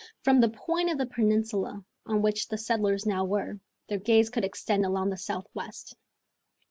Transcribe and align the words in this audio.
From 0.23 0.39
the 0.39 0.49
point 0.49 0.89
of 0.89 0.97
the 0.97 1.05
peninsula 1.05 1.85
on 2.07 2.23
which 2.23 2.47
the 2.47 2.57
settlers 2.57 3.05
now 3.05 3.23
were 3.23 3.59
their 3.87 3.99
gaze 3.99 4.31
could 4.31 4.43
extend 4.43 4.83
along 4.83 5.11
the 5.11 5.15
southwest. 5.15 5.95